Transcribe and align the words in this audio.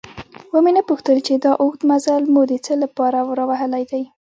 ومې 0.55 0.71
نه 0.77 0.81
پوښتل 0.89 1.17
چې 1.27 1.33
دا 1.43 1.51
اوږد 1.61 1.81
مزل 1.89 2.23
مو 2.33 2.41
د 2.51 2.53
څه 2.65 2.73
له 2.81 2.87
پاره 2.97 3.19
راوهلی 3.39 3.83
دی؟ 3.91 4.03